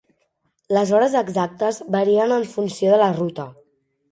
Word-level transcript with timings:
Les 0.77 0.93
hores 0.99 1.17
exactes 1.19 1.79
varien 1.99 2.33
en 2.39 2.49
funció 2.55 2.95
de 2.95 2.99
la 3.03 3.11
ruta. 3.19 3.47